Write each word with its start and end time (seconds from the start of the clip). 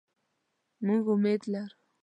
مونږ 0.85 1.05
امید 1.13 1.41
لرو 1.51 1.75